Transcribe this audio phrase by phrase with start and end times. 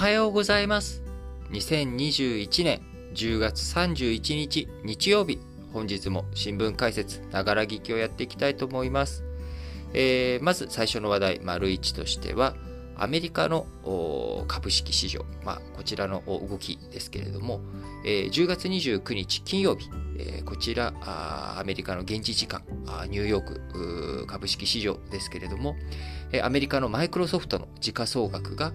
[0.00, 1.02] はようございます。
[1.50, 2.80] 2021年
[3.12, 5.38] 10月31日日曜日、
[5.74, 9.24] 本日も新聞解説、ながら聞きをやっていきたいと思います。
[9.92, 12.56] えー、まず最初の話題、丸1としては、
[12.96, 13.66] アメリカの
[14.48, 17.60] 株式市場、まあ、こちらの動きですけれども、
[18.06, 20.94] えー、10月29日金曜日、えー、こちら
[21.58, 22.62] アメリカの現地時間
[23.10, 25.76] ニューヨーク株式市場ですけれども、
[26.42, 28.72] アメリカのマイクロソフトの時価総額が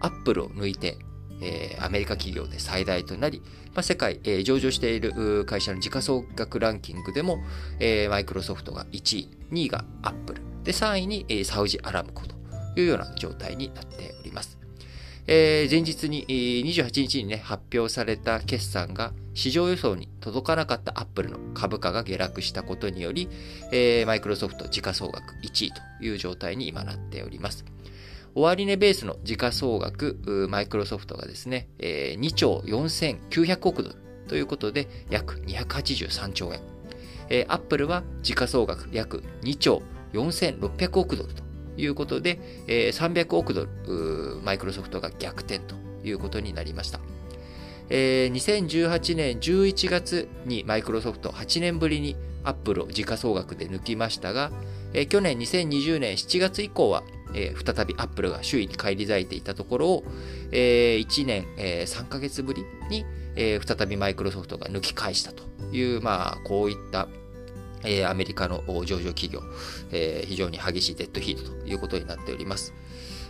[0.00, 0.98] アップルを抜いて、
[1.40, 3.42] えー、アメリカ企業で最大となり、
[3.74, 7.38] まあ、世界、えー、上場している会社の時価総額ランキングでも、
[7.78, 12.34] えー、マイクロソフトが1位、2位がアップル、で3位に、えー、サウジアラムコと
[12.76, 14.58] いうような状態になっております。
[15.28, 23.28] えー、前日に、えー、28日にね、発表された決算が市場予想に届かなかったアップルの株価が下落したことにより、
[24.06, 27.64] マイクロソフト時価総額1位という状態に今なっております。
[28.36, 33.96] 終わり値ベースの時価総額、マイクロソフトがですね、えー、2兆4900億ドル
[34.28, 36.60] ということで、約283兆円。
[37.30, 39.80] え、アップルは時価総額約2兆
[40.12, 41.42] 4600億ドルと
[41.78, 47.00] いうことで、えー、300億ドル、マイクロソフトが逆転ということになりました。
[47.88, 54.50] えー、2018年11月にマイクロソフト8年ぶりにアップルを時価総額で抜きましたが、
[54.92, 57.02] え、去年2020年7月以降は
[57.36, 60.04] えー、再びアップルが周囲に返り咲いていたところを、
[60.50, 63.04] えー、1年、えー、3ヶ月ぶりに、
[63.36, 67.06] えー、再びマイクロソフトが抜き返したという、まあ、こういった、
[67.84, 69.40] えー、アメリカの上場企業、
[69.92, 72.72] えー、非常に激しいデッドヒートということになっております。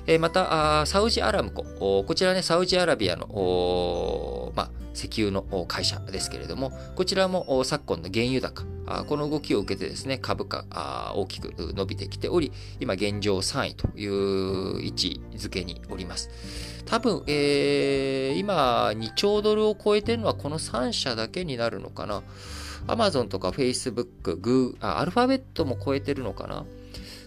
[0.06, 1.64] えー、また、サウジアラムコ、
[2.06, 8.64] こちらね、サウジアラビアの、まあ、石油の会社ですけれども、こちらも昨今の原油高、
[9.04, 16.30] この動きを受けてですね、株価大きく伸びてきており、今現状3位という位置づけにおります。
[16.86, 22.22] 多分、えー、今2兆ドルを超えてるのはこの3社だけになるのかな。
[22.88, 26.64] アマゾンとかフェイスブック、グー、アルファベットも超えてるのかな。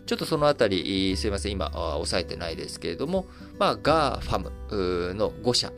[0.06, 1.70] ちょっとそのあたり、すいません、今、
[2.00, 3.28] 押さえてないですけれども、
[3.60, 5.72] まあ、 GAFAM の5社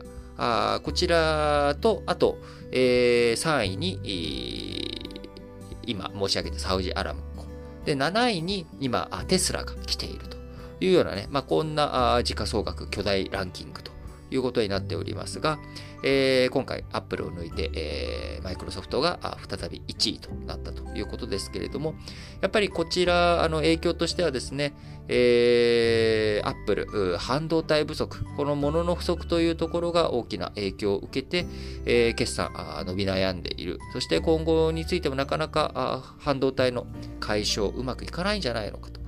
[0.44, 2.36] あこちらと、あと、
[2.72, 5.20] えー、3位に、えー、
[5.86, 7.44] 今申し上げたサウジアラムコ。
[7.84, 10.36] で、7位に今、テスラが来ていると
[10.80, 13.91] いうようなね、まあ、こんな時価総額巨大ランキングと
[14.32, 15.58] いうことになっておりますが、
[16.02, 21.94] えー、今回、アップルを抜いて、えー、マイクロソフトが再び1位となったということですけれども、
[22.40, 24.74] やっぱりこちら、あの影響としてはですね、
[25.08, 31.46] えー、アップル、半導体不足、このものの不足というところが大きな影響を受けて、
[31.84, 32.50] えー、決算
[32.86, 33.78] 伸び悩んでいる。
[33.92, 36.86] そして今後についてもなかなか半導体の
[37.20, 39.01] 解消うまくいかないんじゃないのかと。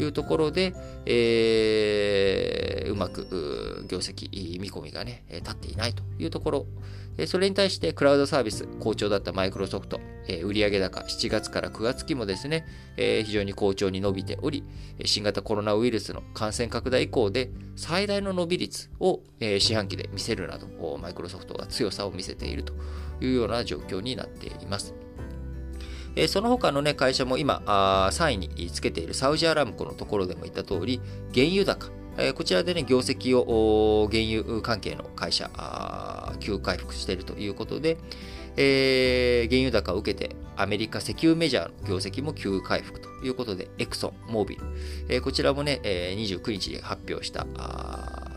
[0.00, 0.74] いうところで、
[1.06, 6.66] えー、うまく業績見込みがね、立っていないというところ、
[7.26, 10.00] それに対してクラウドサービス好調だったマイクロソフト、
[10.44, 12.66] 売上高7月から9月期もですね、
[12.96, 14.64] 非常に好調に伸びており、
[15.04, 20.66] 新型コロナウイルスの感染拡大以降で最大の伸び率を四半期で見せるなど、
[20.98, 22.72] マイクロソフトが強さを見せていると
[23.20, 24.94] いうような状況になっています。
[26.28, 31.00] その他の、ね、会社も今あ、3位につけているサウジアラムコのところでも言った通り、
[31.34, 31.90] 原油高、
[32.34, 35.50] こちらでね、業績を原油関係の会社、
[36.40, 37.96] 急回復しているということで、
[38.56, 44.62] えー、原油高を受けて、アメリカ石油メジャーの業績も急回復ということで、エクソン、モービル、
[45.08, 47.46] えー、こちらもね、えー、29日に発表した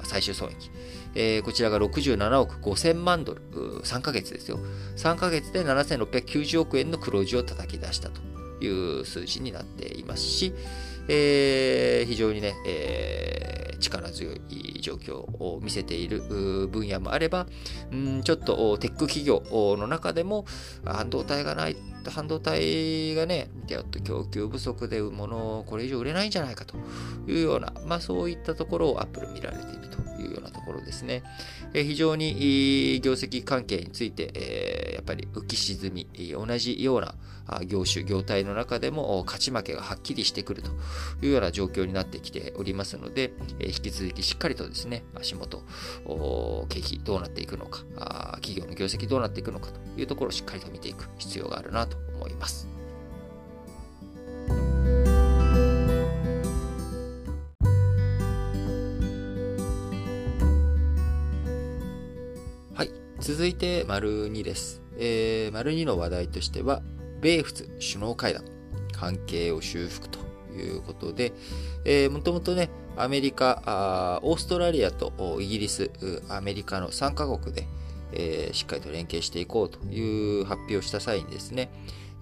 [0.03, 0.71] 最終損益、
[1.15, 3.41] えー、こちらが67億5000万ドル、
[3.83, 4.59] 3ヶ月ですよ。
[4.97, 8.21] 3ヶ月で7690億円の黒字を叩き出したと
[8.63, 10.53] いう数字になっていますし、
[11.07, 16.21] えー、非常にね、えー、力強い状況を見せている
[16.67, 17.47] 分野もあれば、
[17.93, 19.43] んちょっとテック企業
[19.77, 20.45] の中でも
[20.85, 21.77] 半導体がない、
[22.09, 26.77] 半導体がね、やっと供給不足で物をこれ以上売れないんじゃないかと
[27.27, 29.89] いうような、まあそういったところをアップル見られている
[30.23, 31.23] いうようなところですね。
[31.73, 37.15] え非常に業績関係について、えやっぱり浮き沈み、同じような
[37.65, 40.71] 業種、業態の中でも勝ち負けがはっきりしてくると
[41.21, 45.63] いうような状況になってきておりますので、え引き続きしっかりとですね、足元、
[46.69, 47.83] 景気どうなっていくのか、
[48.41, 52.72] 企業の業績どうなっていくのかというところをしっかりと見ていく必要があるなと思います。
[63.23, 64.81] 続いて、丸2です。
[64.97, 66.81] えー、丸2の話題としては、
[67.21, 68.43] 米仏首脳会談、
[68.91, 70.19] 関係を修復と
[70.53, 71.31] いうことで、
[71.85, 75.89] えー、もともとね、アメリカ、オーストラリアとイギリス、
[76.27, 77.65] アメリカの3カ国で、
[78.11, 81.71] えー、しっかりと連携していこうという発表をした際にですね、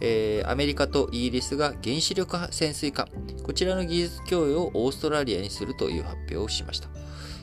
[0.02, 3.08] えー、アメリカとイギリスが原子力潜水艦、
[3.42, 6.90] こちらの技術供与をオーストラリアにするという発表をしました。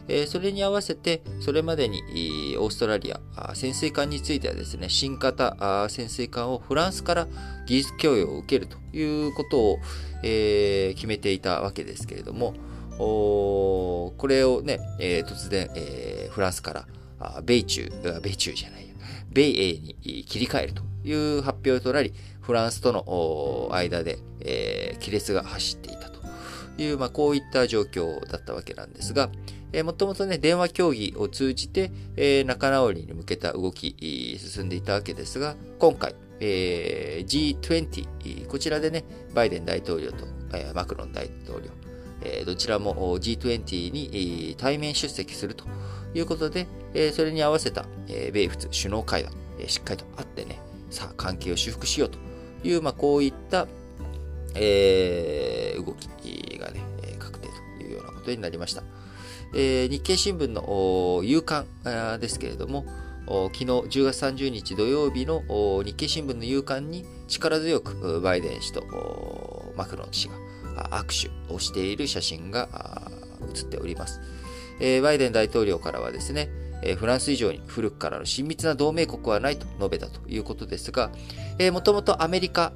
[0.08, 3.20] え、それに合わせて、それまでにオーストラリア、
[3.55, 7.28] 潜水艦についてはですね、新型潜水艦をフランスから
[7.66, 9.78] 技術供与を受けるということを、
[10.22, 12.55] え、決めていたわけですけれども、
[12.99, 18.88] これをね、え、突然、え、フランスから米中、米中じゃない
[19.31, 26.20] 米英に切り替えるという発表となり、フランスとの間で、え、亀裂が走っていたと
[26.78, 29.31] いう、まあ、こういった状況だったわけなんですが、
[29.72, 39.04] えー、もともとね、電話協議を通じて、えー、仲直りに向けた動き、進んでいたわけですが、今回、えー、G20、こちらでね、
[39.34, 41.70] バイデン大統領と、えー、マクロン大統領、
[42.22, 45.64] えー、どちらも G20 に対面出席すると
[46.14, 50.60] いうことで、えー、それに合わせた、えー、米仏首脳会談、えー、しっかりと会ってね、
[50.90, 52.18] さあ関係を修復しようと
[52.62, 53.66] いう、まあ、こういった、
[54.54, 56.80] えー、動きがね、
[57.18, 57.48] 確定
[57.78, 58.82] というようなことになりました。
[59.54, 61.66] えー、日経新聞の夕刊
[62.20, 62.84] ですけれども、
[63.26, 65.42] 昨日10月30日土曜日の
[65.84, 70.34] 日経新聞の夕刊に力強くバイデン氏とマクロン氏が
[70.90, 73.10] 握手をしている写真が
[73.52, 74.20] 写っております。
[75.02, 76.48] バイデン大統領からはですね、
[76.96, 81.10] フランス以上に古くからの親密な同盟国はないと述べたということですが、
[81.72, 82.72] もともとアメリカ、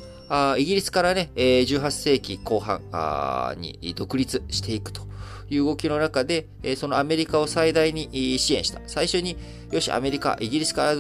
[0.59, 2.81] イギリスからね、18世紀後半
[3.59, 5.03] に独立していくと
[5.55, 6.47] いう動きの中で、
[6.77, 8.81] そのアメリカを最大に支援した。
[8.87, 9.37] 最初に、
[9.71, 10.97] よし、アメリカ、イギリスから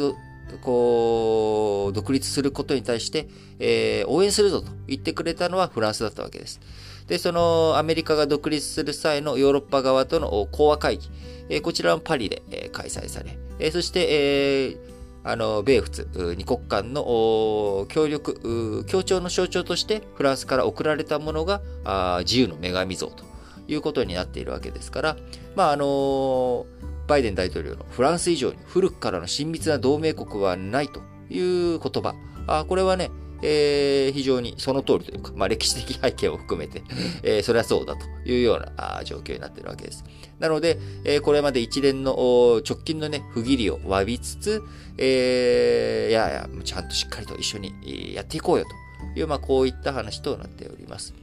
[0.60, 3.28] こう、独立することに対して、
[3.58, 6.60] えー、応援するぞと言ってくれたのはフランスだったわけです。
[7.06, 11.10] で、そのアメリカが独立する際のヨーロッパ側との講和会議、
[11.48, 14.76] えー、こちらもパリで、えー、開催され、え、そして、え、
[15.24, 23.31] あの、米仏、二国間の協力、協調の象徴としてフランスから送られたものがあ自由の女神像と
[23.68, 25.16] いうことになっているわけですから、
[25.54, 26.66] まあ、あの
[27.06, 31.00] バイデン大統領のフランス以上に古くからの親密な同盟国はないと
[31.30, 32.14] いう言葉、
[32.46, 33.10] あこれはね、
[33.42, 36.82] えー、非常にその通りというか、まあ、歴史的背景を含めて、
[37.22, 40.04] えー、それはそうだというようなあ状況になっているわけです。
[40.38, 44.62] なので、えー、これまで一連の直近のね、不義理を詫びつつ、
[44.96, 51.14] えー、いやいや、ちゃんとしっかりと一緒にやっていこうよという、まあ、こういった話となっております。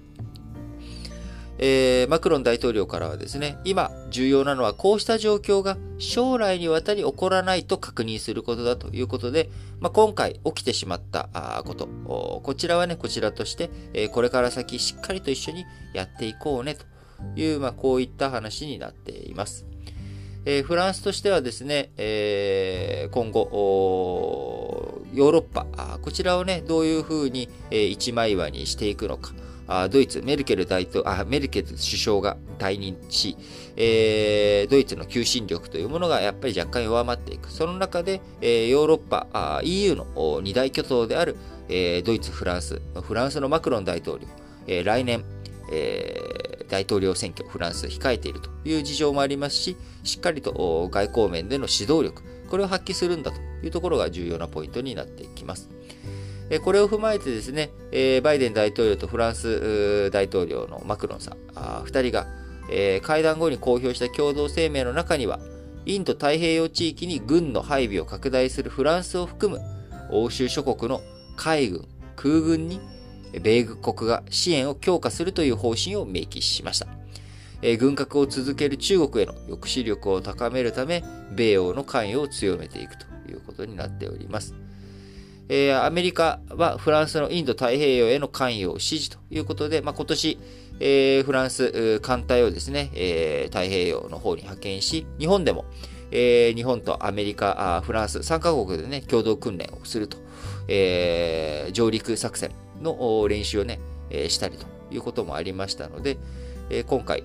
[1.61, 9.49] えー、マクロン大統領からはですね、今重要なのはこうした状況が将来にわたり起こらないと確認することだということで、
[9.81, 11.87] まあ、今回起きてしまったこと、
[12.43, 16.85] こちらはね、こちらとして、えー、これから先しっかりと一緒にやっていこうねと
[17.35, 19.65] いう、まあ、こういった話になっています。
[20.45, 25.65] えー、フランスとしてはですね、えー、今後、ヨーロッパ、
[26.01, 29.33] こちらをね、どういうふうに、えー、一枚岩にしていくのか、
[29.91, 33.37] ドイツ、メルケル大統あメルケル首相が退任し、
[33.75, 37.51] えー、ドイツの求心力というものがやっぱり若干弱まっていく。
[37.51, 41.35] その中で、えー、ヨーロッパ、EU の二大巨頭である、
[41.69, 44.27] えー、ドイツ、フランス、フランスのマクロン大統領、
[44.65, 45.23] えー、来年、
[45.71, 55.69] えー、大統領選挙、フランス控えているという事情もありますし、しっかりと外交面での指導力、これを発揮するんだというところが重要なポイントになっていきます。
[56.57, 57.69] これを踏まえてですね、
[58.23, 62.27] バイデン大統領とフランス大統領のマクロンさん、2人が
[63.03, 65.39] 会談後に公表した共同声明の中には、
[65.85, 69.61] インド太平洋地域に軍の配備を拡大するフランスを含む
[70.11, 71.01] 欧州諸国の
[71.35, 72.79] 海軍、空軍に
[73.41, 76.87] 米国が支援を強化するという方針を明記しました。
[77.77, 81.03] 軍拡を続ける中国への抑止力を高めるため、
[81.35, 84.55] 米欧の関与を強めていくということになっております。
[85.49, 90.39] えー、アメリカはフランスのインド太平洋への関与を支持ということで、まあ、今年、
[90.79, 95.65] えー、フランス艦隊をですね、えー、太平洋の方に派遣し、日本でも、
[96.11, 100.17] えー、日本とアメリカ、あフランス3カ国でね、共同訓練をすると、
[100.67, 102.51] えー、上陸作戦
[102.81, 103.79] の練習をね、
[104.11, 106.17] えー、したりということもありましたので、
[106.85, 107.23] 今回、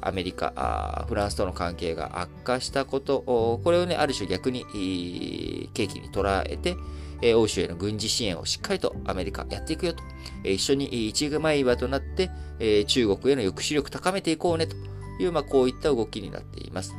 [0.00, 3.20] アメリカ、フランスとの関係が悪化したこと、
[3.64, 6.76] これをね、ある種逆に契機に捉えて、
[7.24, 10.02] え欧州への軍事支援をしっかりとアメリカやっていくよと、
[10.44, 14.76] え一緒に一枚岩となって、え中国への抑止力高めていこうねと。
[15.18, 16.94] いう、まあ、こういった動きになっています。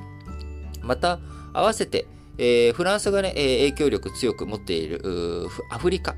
[0.82, 1.20] また、
[1.54, 6.16] 合わせて、え、フランスがね、影響力強く持っているアフリカ、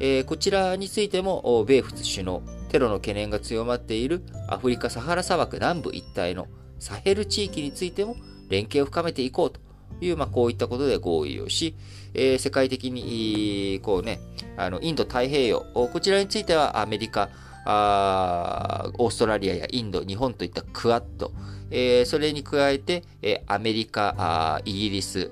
[0.00, 6.48] え、こちらについても、米仏首脳、テロの懸念が強まっているアフリカ・サハラ砂漠南部一帯の
[6.78, 8.16] サヘル地域についても
[8.48, 9.60] 連携を深めていこうと。
[10.00, 11.74] いう、まあ、こういったことで合意をし、
[12.14, 14.20] えー、世界的に、こうね、
[14.56, 17.30] あの、インド太平洋、こちらについてはアメリカ、
[17.70, 21.32] あオーストラリアやインド、日本といったクアッド、
[21.70, 25.30] えー、それに加えて、えー、アメリカあ、イギリス、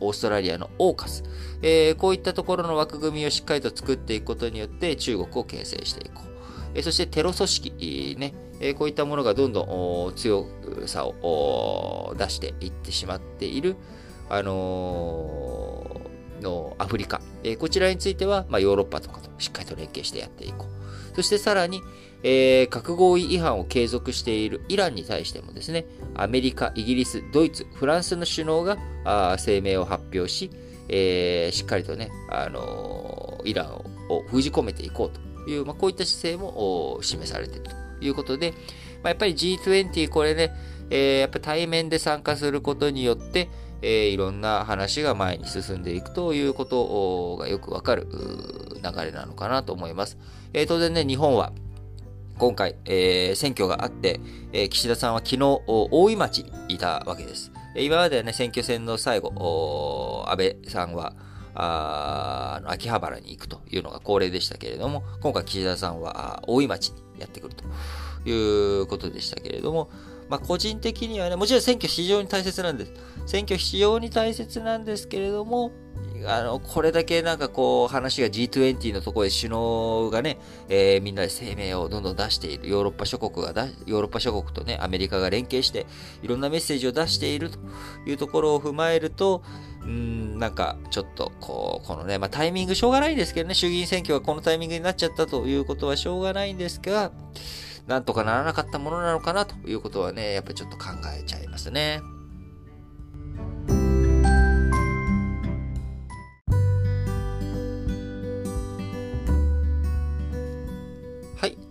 [0.00, 1.24] オーストラリアのオーカス、
[1.60, 6.30] えー、こういったところの枠組みをしっかりと作っていくことによって中国を形成していこう。
[6.74, 10.46] えー、そしてテロ組織、ね、えー、こういったものがどんどん強
[10.86, 13.76] さを出していってしまっている、
[14.32, 20.66] あのー、のアフリカ、えー、こちらについては、まあ、ヨーロッパとかとしっかりと連携してやっていこ
[21.12, 21.14] う。
[21.14, 21.82] そしてさらに、
[22.22, 25.84] えー、核合意違反を継続しているイランに対してもですね、
[26.14, 30.50] アメリカ、イギリス、ドイツ、フランスの首脳があ声明を発表し、
[30.88, 33.74] えー、しっかりとね、あのー、イラン
[34.08, 37.70] を封じ込めていこうという、まあ、こういった姿勢も示されていると
[38.00, 38.52] いうことで、
[39.02, 40.54] まあ、やっぱり G20、これね、
[40.88, 43.50] えー、やっぱ対面で参加することによって、
[43.82, 50.18] えー、いろんな話が前に進んでいくということがよくわかる流れなのかなと思います。
[50.52, 51.52] えー、当然ね、日本は
[52.38, 54.20] 今回、えー、選挙があって、
[54.52, 57.52] えー、岸田さんは昨日、大井町にいたわけです。
[57.76, 61.14] 今まではね、選挙戦の最後、安倍さんは、
[61.54, 67.64] あ秋葉原に行くというのが恒例でしたけれども、今回岸田さんは大井町にやってくると
[68.28, 69.90] いうことでしたけれども、
[70.28, 72.92] まあ、個人的にはね、もちろん選挙非常に大切なんです。
[73.26, 75.72] 選挙非常に大切なんですけれども、
[76.26, 80.38] あの、これだけなんかこう、話が G20 のところで首脳がね、
[80.68, 82.68] えー、みんなで声明をどんどん出している。
[82.68, 85.86] ヨーロッパ諸国がだ、ヨーロッパ諸国とね、アメリカが連携して、
[86.22, 87.58] いろんなメッセージを出していると
[88.06, 89.42] いうところを踏まえると、
[89.82, 97.10] うん、なんか、ちょっと、こう、このね、まあ、タイミングしょうがないですけどね、衆議院選挙がこのタイミングになっちゃったということはしょうがないんですが、
[97.86, 102.00] なんとかならなかったものなのかなということはね、やっぱりちょっと考えちゃいますね。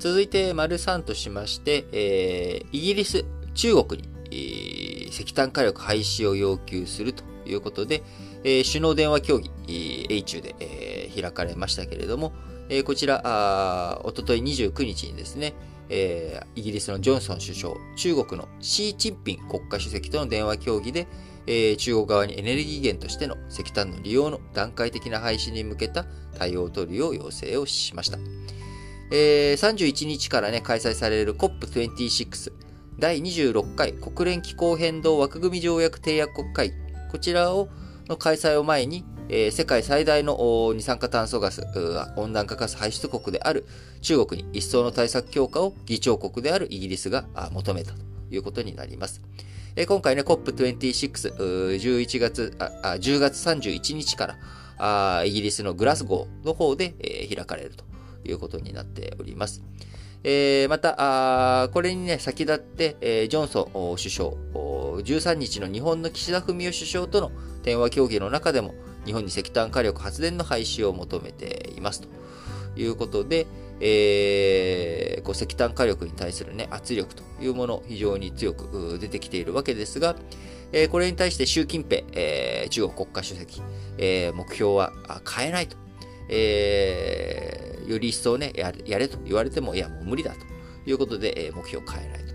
[0.01, 8.01] 続いて、丸3としまして、えー、イギリス、中国に、えー、石炭火力廃止を要求するということで、
[8.43, 12.34] えー、首脳電話協議、えー、中で、えー、開かれましたけれども、
[12.67, 15.53] えー、こちら、あおととい29日にですね、
[15.89, 21.08] えー、イギリスのジョンソン首相、中国のシー・チンピン国家主席との電話協議で、
[21.46, 26.05] えー、中国側にエネルギー源としての石炭の利用の段階的な廃止に向けた
[26.39, 28.17] 対応を取るよう要請をしました。
[29.12, 32.53] えー、31日からね、開催される COP26
[33.00, 36.74] 第26回国連気候変動枠組条約締約国会、
[37.12, 37.70] こちらを
[38.08, 41.63] の開催を前に、えー、世界最大の二酸化炭素ガス、
[42.18, 43.65] 温暖化ガス排出国である
[44.01, 48.12] 中国に一層の対策強化を議長国であるイギリスが求めたと。
[48.32, 49.22] いうことになります。
[49.75, 54.38] えー、今回ね、COP26、11月あ、10月31日から
[54.77, 57.84] あイギリスのグラスゴーの方で、えー、開かれると。
[58.31, 59.63] いうことになっております。
[60.23, 64.31] えー、また、これにね、先立って、えー、ジョンソン首相、
[65.01, 67.31] 13日の日本の岸田文雄首相との
[67.63, 72.07] 電話協議の中でも、日本に石炭火力発電の廃止を求めていますと
[72.75, 73.47] いうことで、
[73.79, 80.15] えー、こう石炭火力に対する、ね、圧力というもの、非常に強く出てきているわけですが、
[80.71, 83.61] えー、これに対して習近平、えー、中国国家主席、
[83.97, 84.93] えー、目標は
[85.27, 85.77] 変えないと。
[86.33, 90.39] えー、より一層ねや、れと言われても、いや、もう無理だと
[90.89, 92.31] いうことで、え目標を変えないと。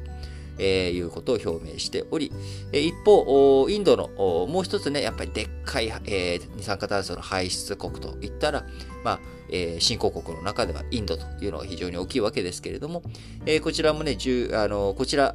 [0.58, 2.32] えー、いうことを表明しており、
[2.72, 4.08] え一方、インドの
[4.46, 8.64] もう一つね、やっぱりでっかい、えー、二酸化炭素の排出国といったら、
[9.04, 9.20] まあ、
[9.50, 13.02] えー、新興国の中ではインドというのが非常に大きいわけですけれども、
[13.44, 14.16] えー、こちらもね、
[14.52, 15.34] あのこちら、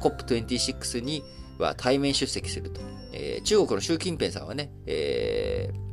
[0.00, 1.24] COP26 に
[1.58, 2.80] は対面出席すると。
[3.12, 5.87] えー、中国の習近平さんはね、えー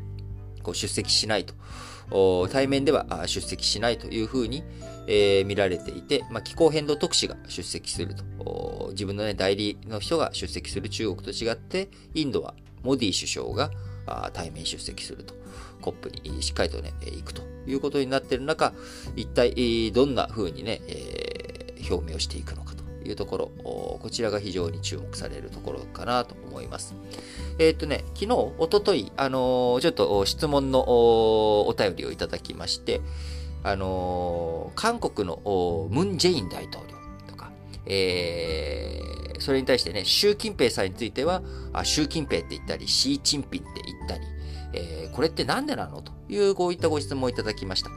[0.65, 4.63] こう出席しないと、対面では出席しないというふうに、
[5.07, 13.71] えー、見られていて、まあ、気候変動特使が出席すると、自分の、ね、代理の人が出席する中国と違って、インドはモディ首相が
[14.33, 15.35] 対面出席すると、
[15.81, 18.73] コップにしっかりとね、行くということになっている中、
[19.15, 22.84] 一体どんな風にね、えー、表明をしていくのかと。
[23.07, 26.95] いうところ、こちらが非常に注目されるところかなと思います。
[27.59, 33.01] えっ、ー、とね、昨日、おととい、あのー、ちょっと質問のお便りをいただきまして、
[33.63, 36.95] あのー、韓国のムン・ジェイン大統領
[37.27, 37.51] とか、
[37.85, 41.41] えー、それに対してね、習近平さんについては、
[41.73, 44.23] あ習近平って言ったり、シー・チンピンって言ったり、
[44.73, 47.89] えー、これってなんでなのという、こういったご質問をいただきました。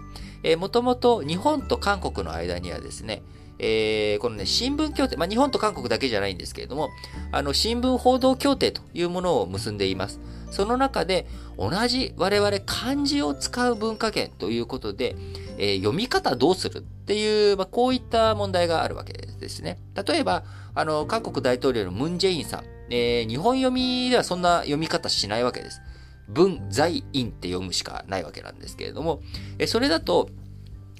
[0.42, 3.22] えー、もともと日本と韓国の間にはですね、
[3.58, 6.90] えー、このね、新聞協定、まあ、日本と韓国だけじゃないんですけれども、
[7.32, 10.20] あの、新聞報道協定というものを結んでいます。
[10.50, 11.26] その中で、
[11.58, 15.16] 同じ我々漢字を使う文化圏ということで、
[15.58, 19.78] えー、読み方どうするっていう、まあ、こういった問題があるわけですね。
[20.06, 25.80] 例えば、あの、韓国大統領のムン・ジェインさん、えー、日本読みではそんな読み方しないわけです。
[26.28, 29.20] 文在院って読むしかないわけなんですけれども、
[29.58, 30.28] えそれだと、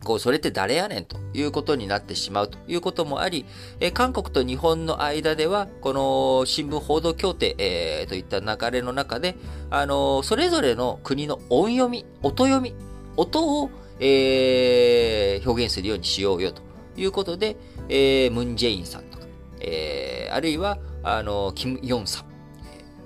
[0.04, 3.44] こう、それって誰やねんということになってしまうということもあり、
[3.80, 9.36] え韓国と日本の間では、この新聞報道協定、えー、といった流れの中で、
[9.70, 12.74] あのそれぞれの国の音読み、音読み、
[13.16, 16.62] 音を、えー、表現するようにしようよと
[16.96, 17.56] いうことで、
[17.88, 19.26] えー、ムン・ジェインさんとか、
[19.60, 22.24] えー、あるいは、あの、キム・ヨンさん、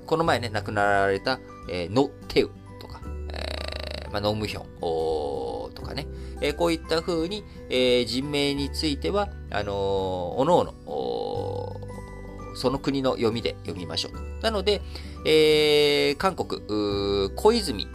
[0.06, 3.00] この前ね、亡くなられた、えー、ノ・テウとか、
[3.32, 6.06] えー、まあ、ノムヒョンとかね、
[6.42, 14.42] え、こういった風に、え、人名については、あのー、おのおの、その国の読みで読みましょう。
[14.42, 14.82] なので、
[15.24, 16.60] えー、韓国、
[17.34, 17.86] 小泉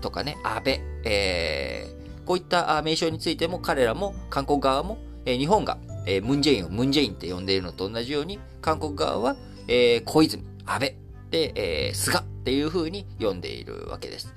[0.00, 9.36] とかね、安倍、えー、こういった名称についても彼らも韓国側も、え、日本が、え、ムンジェインをムンジェインって呼んでいるのと同じように、韓国側は、
[9.68, 10.96] えー、小泉、安倍、
[11.34, 14.32] で、えー、菅っていう風に読んでいるわけです。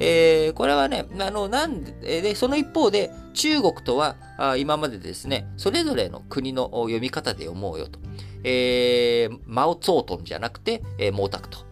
[0.00, 7.98] えー、これはね、あの、なんで、で、その一方で、中国とは、あ今までですね、それぞれの国の読み方で読もうよと。
[8.44, 11.66] えー、マオツォートンじゃなくて、えー、毛沢東。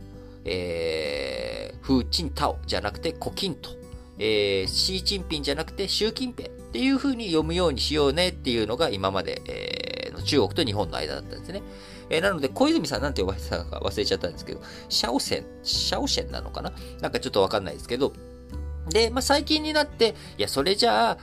[0.45, 3.71] えー、フーチンタオじゃなくて、コキント。
[4.18, 11.62] えー、シー・チンピンじゃなくて、習近平っていう風に読むようにしようねっていうのが今まで、えー、中国と日本の間だったんですね。
[12.11, 16.73] えー、なので、小泉さんなんて呼ばれてたか忘れちゃったんですけど、シャオセン、シャオシェンなのかな？
[17.01, 18.13] なんかちょっとわかんないですけど、
[18.89, 21.19] で、まあ、最近になって、いや、それじゃあ、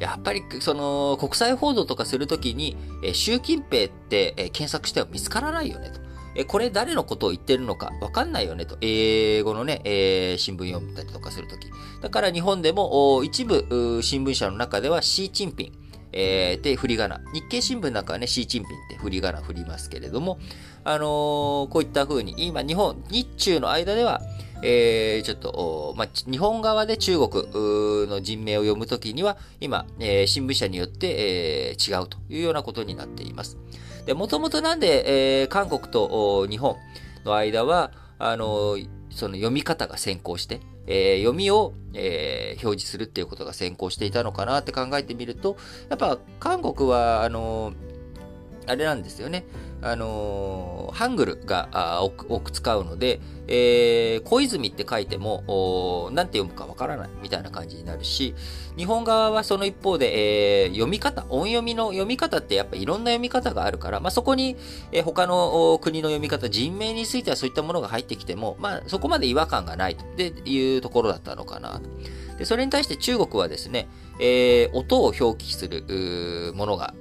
[0.00, 6.00] やっぱり、その、国際報道とかするときに、えー、習近平って、えー、検索しては見つからないよね、と。
[6.34, 8.76] え、これ誰のことを言ってるのかわかんないよね、と。
[8.82, 11.70] 英語のね、えー、新聞読んだりとかするとき。
[12.02, 15.85] だから日本でも、一部、新聞社の中では、シー・チンピン。
[16.18, 17.20] えー、で、振り仮名。
[17.34, 20.38] 日経新聞なんかはね、シー・チンピンって振り仮名振りますけれども、
[20.82, 24.22] あのー、こういった風に、今、日本、日中の間では、
[24.62, 27.44] えー、ちょっと、まあ、日本側で中国
[28.08, 33.58] の人名を読むときには、今、えー、新聞社によって、えー、違うというようなことになっています。
[34.06, 36.76] で、もともとなんで、えー、韓国と日本
[37.26, 45.56] の間は、あのー、その読み方が先行して、えー、読みを、えー、表示するっていうことが先行していたのかなって考えてみると、
[45.88, 47.72] やっぱ韓国は、あの
[48.66, 49.44] あれなんですよね。
[49.82, 58.34] あのハングルが多く使うので、えー、小泉って書いても、なんて読むかわからないみたいな感じになるし、
[58.76, 64.56] 日本側はその一方で、えー、読み方、音読みの読み方ってやっぱいろんな読み方があるから、まあ、そこに、
[64.92, 71.80] えー、他の国の読み方、人名についてはそういったものが入ってきても、まあ、そこまで違和感がないというところだったのかな
[72.38, 76.94] で、それに対して中国はですね、えー、音を表記するものが、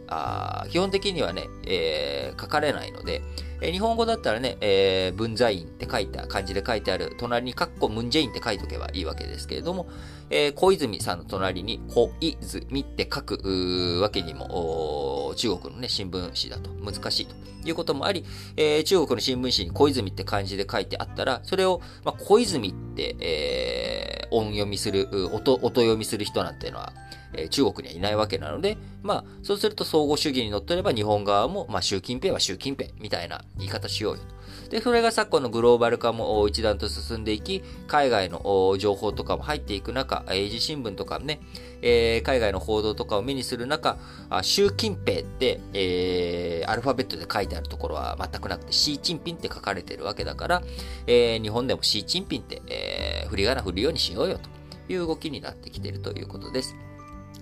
[0.70, 3.22] 基本的にはね、えー、書かれないので、
[3.62, 9.88] えー、日本語だったらね、えー、文在寅って書いた漢字で書いてある、隣にカッコムンジェインって書いとけばいいわけですけれども、
[10.30, 17.36] えー、小泉さんの隣に小泉って書くわけにも、中国のね、新聞紙だと難しいと
[17.68, 18.26] いうこともあり、
[18.58, 26.94] えー、中国の新聞紙に小泉って漢字で書いてあったら、それを、まあ、小泉って、えー、音読みする、音、音読みする人なんていうのは、
[27.38, 34.36] え中国にはいないわけなので、まあ、そうすると相互主義にのっとれば日本側も、まあ、習近平は習近平みたいな言い方しようよと。
[34.70, 41.40] で、それが昨今のグローバル化も一段と進んでいき、海外の情報とかも入っていく中、英字新聞とかね、
[41.82, 43.98] えー、海外の報道とかを目にする中、
[44.30, 50.64] あ習近平って、えー、アルファベットで書いてあるところは全くなくて、シー・チンピンって書かれてるわけだから、
[51.06, 54.50] えー、日本でもシー・チンピンって、えー、振り仮名振るようにしようよと
[54.92, 56.76] いう動きになってきているということです。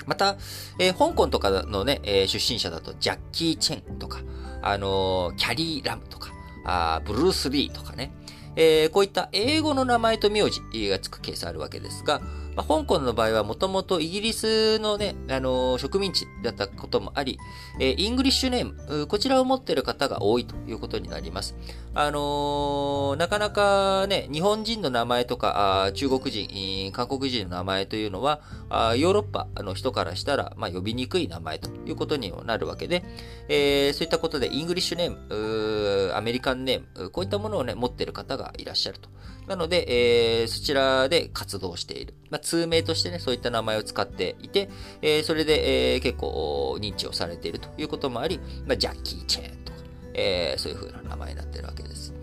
[0.05, 0.37] また、
[0.79, 4.19] えー、香港とかのね、えー、出身者だと、ジャッキー・チェンとか、
[4.61, 6.31] あのー、キャリー・ラムとか、
[6.65, 8.11] あブルース・リーとかね、
[8.55, 12.21] えー、こういった英語の名前と名字がつくケースあるわけですが、
[12.55, 17.39] まあ、香港の場合はもともとイギリスのね、あのー、植民地だったこともあり、
[17.79, 21.55] えー、 English name、こちらを持っている方が多いということになります。
[21.95, 33.03] あのー、なかなかね、日本人の名前とか、中国人、韓国人の名前というのは、あヨーロッパの人からしたら、まあ、呼びにくい名前ということになるわけで、
[33.49, 39.09] えー、そういったことで English name、American name、こういったものをね、持っている方ががいらっしゃると。
[39.47, 42.13] なので、えー、そちらで活動している。
[42.29, 44.69] まあ、通名としてね、そういった名前を使っていて、
[45.01, 49.79] えー、それで、えー、結構認知をされているということもあり、まあ、ジャッキー・チェーンとか、
[50.13, 52.13] えー、そういう風な名前になってるわけです。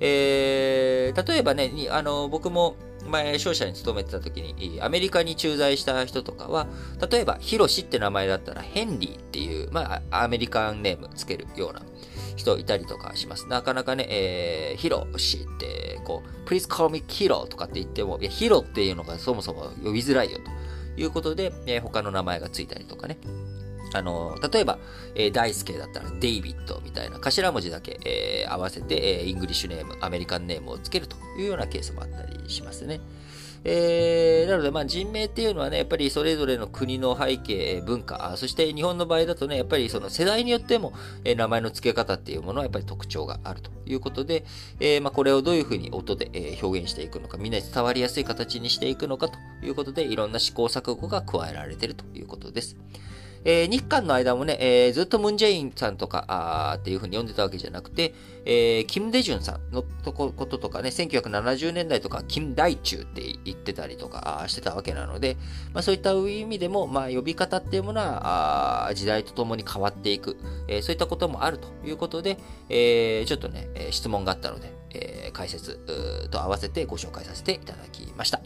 [0.00, 2.76] えー、例えばね、あの僕も
[3.06, 6.66] 前、商社に勤めてた時に、アメリカに駐在した人とかは、
[7.10, 11.82] 例えば、ヒロシって名前だったら、ヘンリーっていう、まあ、アメリカンネームつけるような
[12.36, 13.48] 人いたりとかします。
[13.48, 23.18] なかなかね、えー、ヒロシって、こう、please call me ヒロとかって言っても、いや、ヒロっていうのがそもそも呼びづらいよということで、えー、他の名前がついたりとかね。
[23.92, 24.78] あの、例えば、
[25.14, 33.00] えー、大輔だったらデイビッドみたいな頭文字だけ、えー、合わせて、えー、イングリッシュネーム、アメリカンネームをつけるというようなケースもあったりしますね。
[33.68, 40.92] えー、なので、まあ、人名っていうのはね、やっぱりそれぞれの国の背景、文化、そして日本の場合だとね、やっぱりその世代によっても、
[41.24, 44.44] えー、名前の付け方っていうものはやっぱり特徴があるということで、
[44.78, 52.76] えー、まあ、これをどういうふうに音で、え表現していくのか、みんなに伝わりやすい形にしていくのかということで、いろんな試行錯誤が加えられているということです。
[53.48, 58.12] えー、日韓の間もね、えー、ずっとムンジェインさんとかあっていう風に呼んでたわけじゃなくて、
[58.44, 65.36] えー、キム・デジュンさんのとこととかね、1970年代とか、キム・ダイチュウって言ってたりとかしてたわけなので、
[65.72, 75.78] まあ、そういった意味でも、まあ、呼び方っていうものは、時代とともに変わっていく、えー、そういったこともあるということで、えー、ちょっとね、質問があったので、えー、解説
[76.32, 78.40] と合わせてご紹介させていただきました。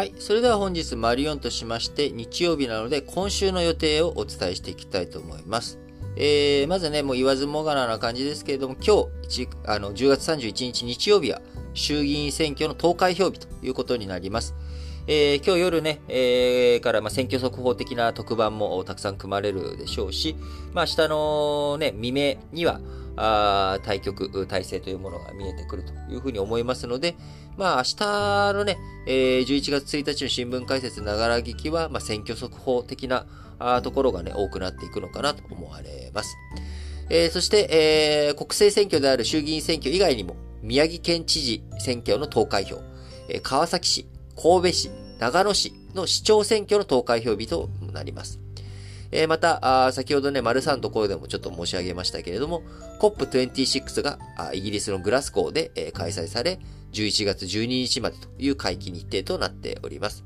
[0.00, 0.14] はい。
[0.18, 5.78] それでは本日、マリオンとしまして、日曜日なので、今週の予定をお伝えしていきたいと思います。
[6.16, 11.42] えー、まずね、もう言わずもがなな感じですけれども、今日、あの10月31日日曜日は、
[11.74, 14.54] 衆議院選挙の投開票日ということになります。
[15.06, 20.34] えー、今日夜ね、えー、からまあ選挙速報的な特番もたくさん組まれるでしょうし、
[20.72, 22.80] まあ、明日のね、未明には、
[23.22, 27.16] あ対局、体制というものが見えてくるというふうに思いますので、
[27.58, 33.26] まあ明日のね、えー、11月1日の新聞解説ながら聞きは、まあ、選挙速報的な
[33.58, 36.34] あところがね、多くなっていくのかなと思われます。
[37.10, 42.80] えー、そして、えー、国政選挙である衆議院選挙以外にも、宮城県知事選挙の投開票、
[43.28, 44.06] えー、川崎市、
[44.40, 48.40] 神戸市、長野市の市長選挙の投開票日となります。
[49.12, 52.62] えー、また、あ先ほどね、丸3のところでもちょっと申し上げましたけれども、
[53.00, 54.18] COP26 が
[54.52, 56.60] イギリスのグラスゴーで、えー、開催され、
[56.92, 60.24] 11月12日までという会期日程となっております。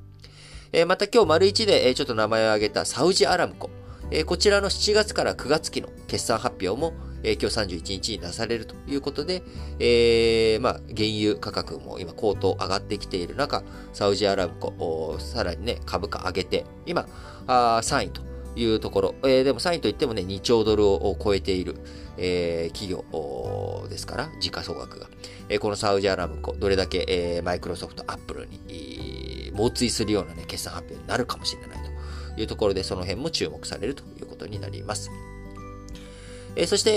[0.72, 3.70] えー、また今日丸1で、えー、ちょっと名前を挙げたサウジアラムコ、
[4.10, 6.92] えー、こちらの7月から9月期の決算発表も、
[7.22, 9.42] えー、今日31日に出されるということで、
[9.78, 17.06] えー、まあ、原油価格も今高騰上がってきている中、サウジアラムコ、さらにね、株価上げて、今、
[17.46, 21.76] あ3位というところ、えー、でも3位といってもね、2兆ドルを超えている、
[22.16, 25.06] えー、企業ですから、時価総額が。
[25.48, 31.78] えー、このサウジアラムコ、どれだけ、えー、マイクロソフト、アップルに、えー、猛追するようなね、決算発表になるかもしれない
[32.36, 35.10] というところで、その辺も注目されるということになります。
[36.56, 36.90] えー、そして、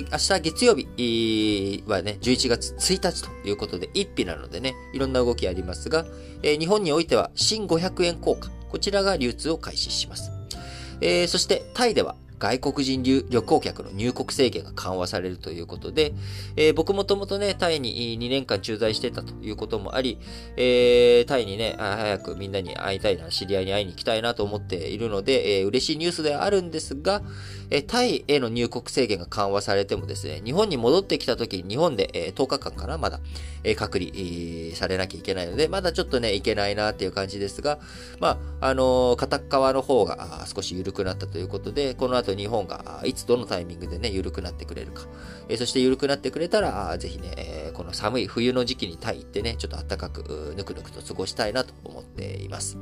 [0.00, 6.06] えー、明日月曜日はね、11月1日ということで、1日なのでね、いろんな動きありますが、
[6.42, 10.37] えー、日本においては新500円硬貨、こちらが流通を開始します。
[11.00, 16.12] えー、そしてタイでは外国人旅行客の入国制限が緩和されるということで、
[16.56, 20.18] えー、僕もともとね、タイに2年間駐在してたということもあり、
[20.56, 27.22] えー、タイにね、早くみんなに会いたいな、知り合いに会いに行きたいなと思っているので、えー、嬉しいニュースではあるんですが、
[27.70, 33.20] えタイへの入国制限が緩和されてもですね、日本に戻ってきた時に日本で、え10日間かな、まだ、
[33.62, 37.78] え隔離、されなきゃいけないので、まだちょっとね、いけないなっていう感じですが、
[38.20, 45.02] まあ、あの片側の方が少し緩くなったということで、この後日本がいつどのタイミングでね、緩くなってくれるか。
[45.48, 52.78] えそして緩くなってくれたら、ぜひね、えこの寒い冬の時期にタイ行ってね、ちょっと暖かく、ぬくぬくと過ごしたいなと思っています。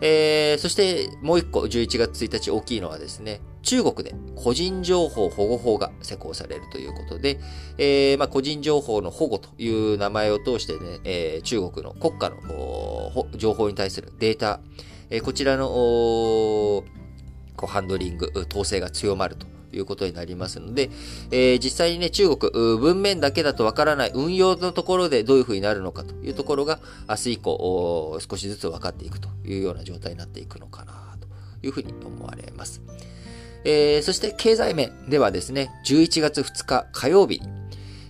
[0.00, 7.40] えー、そしてもう一個11月1日大きいのはですね、中国で個人情報保護法が施行されるということで、
[7.78, 14.60] えーまあ、個人情報の保護という名前を通してね、えー、中国の国家の情報に対するデータ、
[15.10, 16.84] えー、こちらの
[17.58, 20.90] こうハンドリング、統制が強まるということになりますので、
[21.30, 32.80] えー、実際にね、中国、文面だけだとわからない運用のところでどういうふうになるのかというところが、明日以降、少しずつ分かっていくというような状態になっていくのかなというふうに思われます。
[33.64, 37.48] えー、そして経済面ではですね、11月2日火曜日に、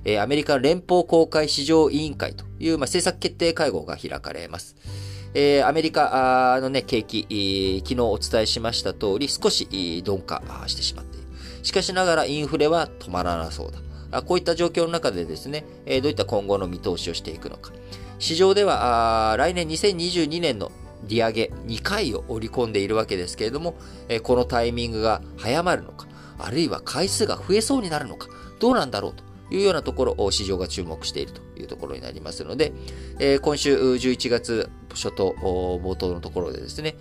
[0.05, 4.77] えー、アメリカ連邦公開市場委員会という、まあ、政策決定会合が開かれます。
[5.35, 11.27] えー、アメリカのね、景気、昨日お伝えしました通り、少し鈍化してしまっている。
[11.63, 13.73] しかしながらインフレは止まらなそう
[14.11, 14.23] だ。
[14.23, 17.73] こういった状況の中でですね、どういった今後の見通しをしていくのか。
[18.19, 20.73] 市場では来年2022年の
[21.05, 23.77] 利上げ2回を織り込んでいるわけですけれども、
[24.23, 26.07] このタイミングが早まるのか、
[26.39, 28.29] あるいは回数が増えそうになるのか、
[28.61, 32.73] どうなんだろうというようなところを市場が注目しているというところになりますので、
[33.41, 36.97] 今週11月初頭、冒頭のところでですね、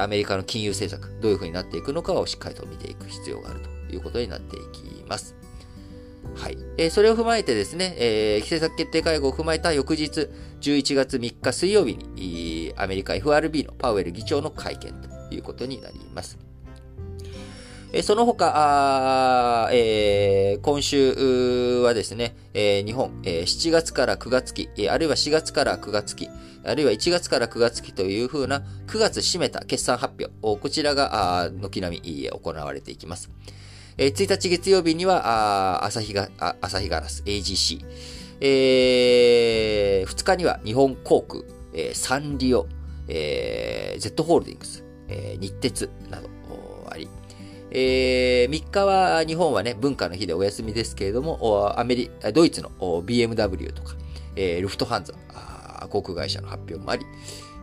[0.00, 5.34] アメリカの金融政策、どういうふうになっていくのかをしっかりと見ていく必要があるということになっていきます。
[6.34, 6.56] はい。
[6.78, 10.28] えー、それを踏まえてですね、えー、政策決定会合を踏まえた翌日、
[10.60, 14.92] 11月3日水曜日に、アメリカ FRB のパウエル議長の会見
[15.28, 16.38] ということになります。
[18.00, 26.30] その他、えー、今週はですね、えー、日本、えー、7月から9月期、あるいは4月から9月期、
[26.64, 33.30] あるいは1月から9月期というふうな9月締めた決算発表、こちらが軒並み行われていきます。
[33.98, 37.84] えー、1日月曜日には、朝日、ガラス、AGC。
[38.40, 42.66] えー、2日には日本航空、えー、サンリオ、
[43.06, 46.31] えー、Z ホールディングス、えー、日鉄など、
[47.74, 53.94] えー、3日は日本はね、文化の日でお休みですけれども、アメリドイツの BMW とか、
[54.36, 55.14] えー、ルフトハンザ、
[55.88, 57.06] 航空会社の発表もあり、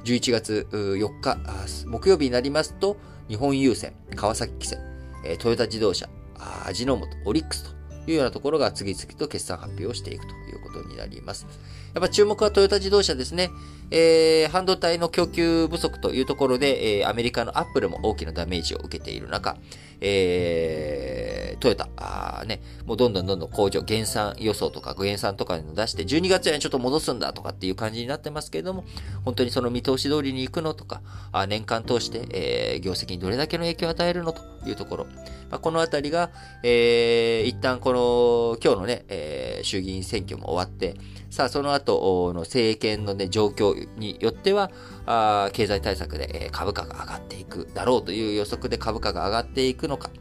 [0.05, 1.37] 11月4日、
[1.85, 4.79] 木曜日になりますと、日本郵船、川崎汽船、
[5.37, 6.09] トヨタ自動車、
[6.65, 11.45] 味の素、オリックスというようなところが次々と決算発表をしていくということになります。
[11.99, 13.51] っぱ注目はトヨタ自動車ですね。
[13.91, 19.57] えー、半導体の供給不足というところで、えー、アメリカのアップルも大きなダメージを受けている中、
[19.99, 28.85] えー、トヨタ、あね、もうどんどんどんどん工場、減産予想とか減産とかに出して、12月にちょっと戻すんだとかっていう感じになってますけれども、
[29.25, 35.05] 本当にその見通し通りに行くのとか、あ年間通して、えー、業績にどれだけの影響を与えるのというところ、
[35.49, 36.29] まあ、このあたりが、
[36.62, 40.95] えー、一旦この、今日のね、えー、衆議院選挙も終わって、
[41.29, 44.71] さあ、その後の政権のね、状況によっては、
[45.06, 50.12] あ経済対策で株価が上がっていくだろうという予測で株価が上がっていくのか、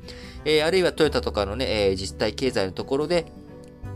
[0.44, 3.26] えー、あるいはトヨタとかのね、えー、実体経済のところで、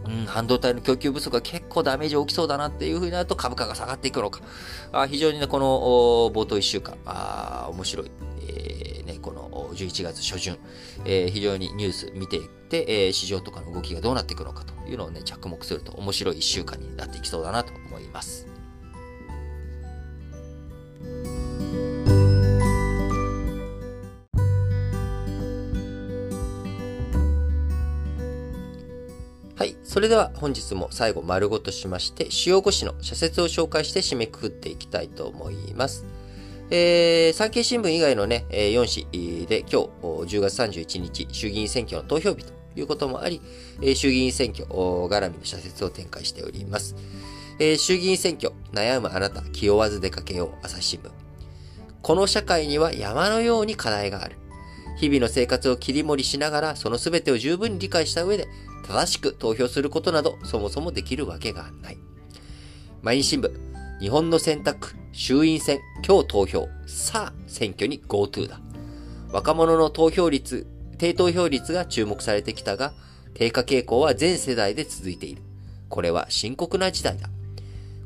[0.05, 4.41] うん、半導体の供給不足が結構ダメージ大きそうだなっていうふうになると株価が下がっていくのか。
[4.93, 5.67] あ非常にね、この
[6.35, 8.11] 冒頭1週間、あ面白い、
[8.49, 10.59] えー、この11月初旬、
[11.07, 18.47] えー、非常にニュース見ていって、えー、市場とかの動きがどうなっていくのかというのをね、着目すると面白い1週間になっていきそうだなと思います。
[29.55, 29.77] はい。
[29.85, 36.05] それでは本日も最後丸ごとしまして、主要5紙の社説を紹介して締めくくっていきたいと思います。
[36.75, 43.43] えー、産経新聞以外のね、4紙で今日10月31日衆議院選挙の投票日ということもあり、
[43.95, 46.97] 衆議院選挙絡みの社説を展開しております。
[47.59, 51.11] えー、衆議院選挙、悩むあなた、気負わず出かけよう、朝日新聞。
[52.01, 54.39] この社会には山のように課題がある。
[54.97, 58.49] 日々の生活を切り盛りしながら、その全てを十分に理解した上で、
[58.87, 61.99] 正しく投票することなど、そもそもできるわけがない。
[63.03, 63.53] 毎日新聞、
[64.01, 68.61] 日本の選択、衆院選、今日投票、さあ、選挙に GoTo だ。
[69.31, 72.95] 若者の投票率、低投票率が注目されてきたが、
[73.35, 75.43] 低下傾向は全世代で続いている。
[75.91, 77.29] これは深刻な事態だ。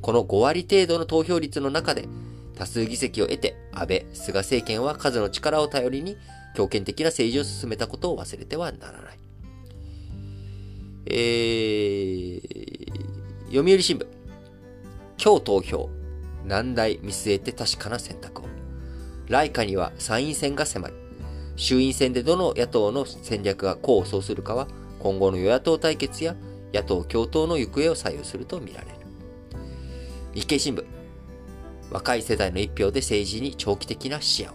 [0.03, 2.09] この5割程度の投票率の中で、
[2.57, 6.17] 多数議席を得て、安倍、菅政権は数の力を頼りに
[6.57, 9.19] 強権的な政治を進めたことを忘れてはならない。
[11.09, 14.07] えー、読売新聞。
[15.23, 15.96] 今日投票。
[16.47, 18.45] 難題見据えて確かな選択を。
[19.29, 20.95] 来夏には参院選が迫り、
[21.57, 24.69] 衆院選でどの野党の戦略が功を奏するかは、
[25.01, 26.37] 今後の与野党対決や
[26.73, 28.93] 野党共闘の行方を左右するとみられる。
[30.35, 30.85] 日経新聞。
[31.91, 34.55] 若い世代の一票で政治に長期的な視野を。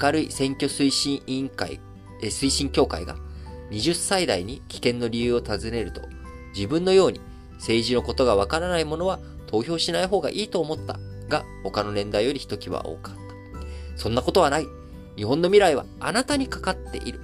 [0.00, 1.80] 明るい選挙推進委員会、
[2.22, 3.16] え推進協会が
[3.70, 6.02] 20歳代に危険の理由を尋ねると、
[6.54, 7.20] 自分のように
[7.54, 9.18] 政治のことがわからない者は
[9.54, 13.20] 投票しない方がいいと思ったが、他の年代よりひときわ多かった。
[13.96, 14.66] そんなことはない。
[15.16, 17.20] 日本の未来はあなたにかかっている。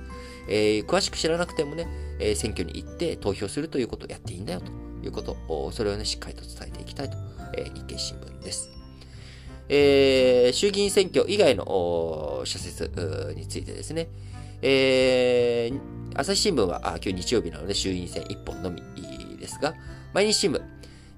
[0.49, 1.88] えー、詳しく知らなくてもね、
[2.21, 4.71] えー、選挙に行って投票するということをやっていいんだよと
[5.05, 7.16] いうことを、それをね、しっかりと伝えていきたいと、
[7.57, 8.71] えー、日経新聞です。
[9.69, 14.07] えー、衆議院選挙以外の社説についてですね、
[14.62, 15.81] えー、
[16.14, 18.81] 朝日新聞は今日日曜日なので衆院選1本のみ
[19.37, 19.75] ですが、
[20.12, 20.62] 毎日新聞、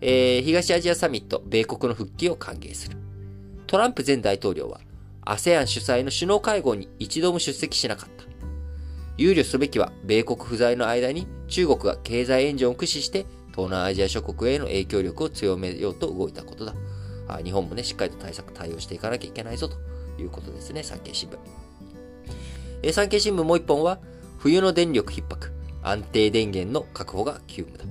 [0.05, 2.97] えー、東アジアサミット、米国の復帰を歓迎する。
[3.69, 4.81] トランプ前大統領は
[5.25, 8.25] ASEAN 主催の首脳会合に一度も出席しなかった。
[9.17, 16.75] 憂慮すべきは、米国不在の間に中国が経済援助を駆使して、東南アジア諸国への影響力を強めようと動いたことだ。
[17.29, 19.77] あ日本もね、しっかりと対策、対応していかなきゃいけないぞと
[20.21, 21.39] いうことですね、産経新聞。
[22.83, 24.01] えー、産経新聞もう一本は、
[24.39, 25.53] 冬の電力逼迫、
[25.85, 27.85] 安定電源の確保が急務だ。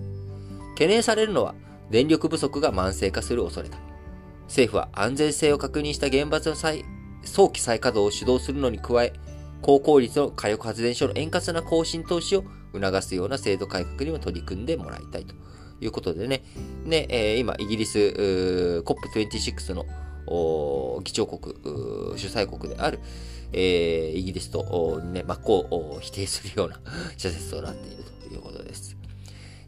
[0.74, 1.56] 懸念されるのは、
[1.92, 3.78] 電力不足が慢性化する恐れだ。
[4.46, 6.84] 政府は安全性を確認した原発の再
[7.24, 9.14] 早期再稼働を主導するのに加え、
[9.62, 15.36] 高効率の火力発電所の円滑な更新投資を促すような制度改革にも取り組んでもらいたいと
[15.80, 16.44] いうことでね、
[16.86, 18.00] ねえー、今、イギリス
[18.86, 19.86] COP26 の
[21.04, 21.56] 議長国、
[22.18, 23.00] 主催国である、
[23.54, 26.80] えー、イギリスと、ね、真っ向を否定するような
[27.18, 28.98] 社説となっているということです。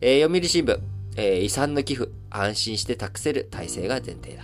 [0.02, 0.80] えー、読売新聞、
[1.16, 4.44] えー、遺産の寄付、安心して託せる体制が前提だ。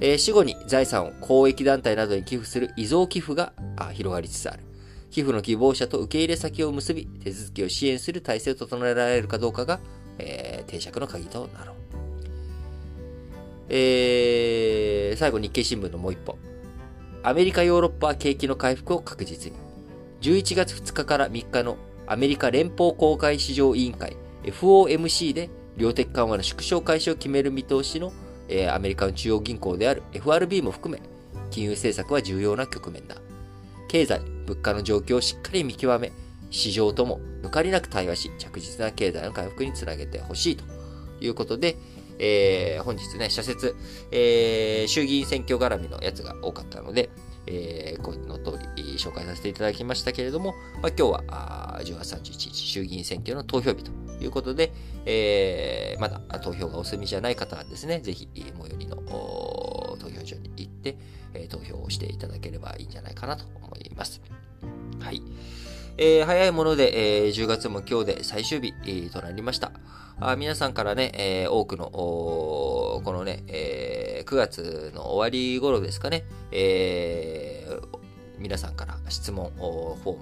[0.00, 3.52] えー、死後に財産を公益団体などに寄付する遺贈寄付が
[3.92, 4.60] 広がりつつある。
[5.10, 9.80] 寄付の希望者と受け入れ先を結び、手続きを支援する体制を整えられるかどうかが、
[10.18, 11.76] えー、定着の鍵となろう。
[13.68, 16.36] えー、最後日経新聞のもう一本。
[17.22, 19.58] アメリカ、ヨーロッパは景気の回復を確実に。
[20.20, 28.12] 11月2日から3日のアメリカ連邦公開市場委員会 FOMC で量的緩和の縮小開始を決める見通しの
[28.48, 31.02] え、アメリカの中央銀行である FRB も含め、
[31.50, 33.16] 金融政策は重要な局面だ。
[33.88, 36.12] 経済、物価の状況をしっかり見極め、
[36.50, 40.64] 市場とも抜かりなく対話し、着実な経済の回復につなげてほしいと
[41.20, 41.76] いうことで、
[42.18, 43.74] えー、本日ね、社説、
[44.10, 47.10] えー、衆議院選挙絡みのやつが多かったので、
[47.46, 53.90] えー、この通り紹介させていただきましたけれども、まあ、今日はあ10月31日衆議院選挙の投票日と
[54.22, 54.72] いうことで、
[55.06, 60.96] えー、まだ投票がお済みじゃない方はですね、ぜひ最寄りの投票所に行って、
[61.34, 64.20] えー、投票をしていただければいいんじゃないかなと思います。
[65.00, 65.22] はい。
[65.96, 68.72] えー、早いもので、えー、10月も今日で最終日、
[69.10, 69.72] となりました。
[70.20, 77.98] あ皆さんからね、えー、多くの、このね、えー、9月の終わり頃ですかね、えー、
[78.38, 80.18] 皆さんから質問、フォーム、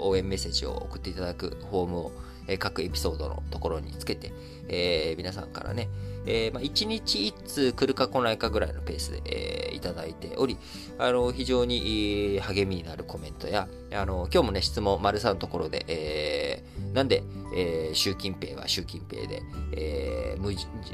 [0.00, 2.12] 応援メッセージを送っていただくフォームを、
[2.48, 4.32] え、各エピソードのところにつけて、
[4.68, 5.88] え、皆さんからね、
[6.28, 10.58] えー、まあ、1日1通来るか来ないかぐらいのペースで、えー、いただいており、
[10.98, 17.22] あの、非常に励みになるコメントや、あの、今日もね、質問、丸さんのところで、えー、なんで、
[17.56, 20.40] えー、習近平は習近平で、えー、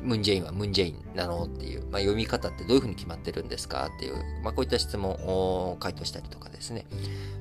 [0.04, 6.86] ムンジェインはムンジェインなのっていう、まあ、読み方ってどういうふうに決まってるんですかっていう、まあ、こういった質問を回答したりとかですね。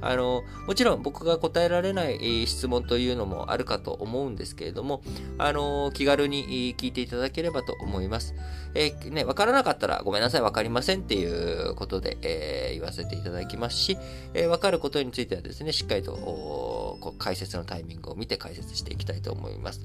[0.01, 5.01] あの、もちろん僕が答えられない質問というのもあるかと思うんですけれども、
[5.38, 8.34] あの、気軽に聞いていただければと思います。
[8.76, 13.98] えー、ね、わからなかったらごめんなさい、わかりませんっていうことで、えー、言わせていただきますし、
[14.34, 19.82] えー、わかることについてはですね、しっかりと解説のタイミングを見て解説していきたいと思います。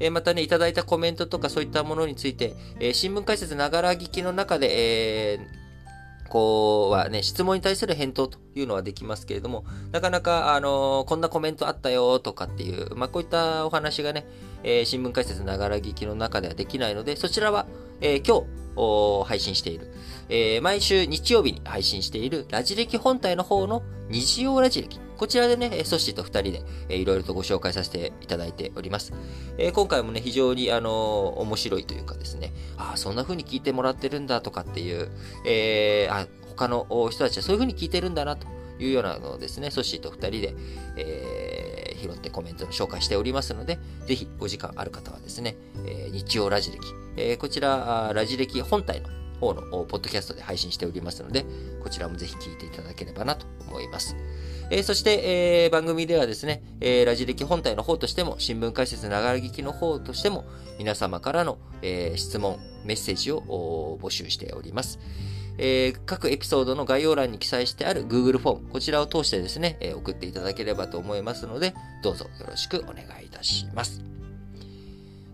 [0.00, 5.67] え、またね、いただいたコメントとかそういったものについて、え、新聞解説ながら聞きの中で、えー
[6.28, 14.26] こうはね、質問に対する返答というのはできますけれども、なかなか、あの、こんなコメントあったよとかっていう、まあ、こういったお話がね、
[14.62, 17.66] えー、新聞解説ながら聞きの中ではできないので、そちらは、
[18.00, 19.92] えー、今日、配信している、
[20.28, 25.07] え毎週日曜日に配信しているラジ歴本体の方の日曜ラジ歴。
[25.18, 26.52] こちらでね、ソッシーと二人
[26.88, 29.12] で、いろいろとご紹介させていただいております。
[29.58, 35.10] え今回もね、非常に、あの面白いというかですね、ああ、そんな風に聞いてもらってるんだとかっていう、
[35.44, 36.26] えー、あ
[36.56, 38.46] 他の人たちはそういう風に聞いてるんだなと
[38.78, 40.54] いうようなのをですね、ソッシーと二人で、
[40.96, 46.78] えー、拾ってコメントの紹介しておりますので、ぜひお時間ある方はですね、えー、日曜ラジ歴、
[47.16, 49.08] えー、こちら、ラジ歴本体の
[49.40, 51.44] 方のポッドキャストで配信しておりますので、
[51.82, 54.16] こちらもぜひ聞いていただければなと思います。
[54.70, 60.44] えー、そして、えー、番組ではですね、えー、ラジ歴本体の方としても、新聞解説ながら聞きの方としても、
[60.78, 64.98] 皆様からの、え質問、メッセージを募集しております。
[65.56, 74.02] え、各エピソードの概要欄に記載してある Google フォーム、こちらを通してですね、え、送っていただければと思いますので、どうぞよろしくお願いいたします。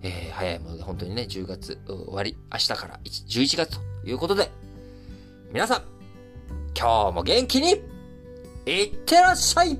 [0.03, 4.51] え、早いもので本当にね、10月終わり、明日から11月ということで、
[5.53, 5.83] 皆さん、
[6.79, 7.94] 今日も元気に
[8.67, 9.79] いってらっしゃい。